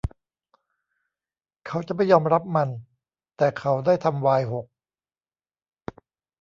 [1.67, 2.69] เขาจะไม่ยอมรับมัน
[3.37, 4.65] แต่เขาได้ทำไวน์หก